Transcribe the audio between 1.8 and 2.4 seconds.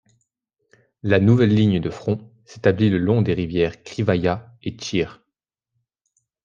front